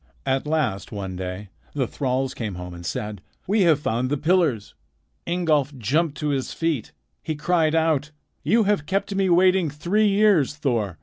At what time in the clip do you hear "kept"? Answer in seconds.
8.87-9.13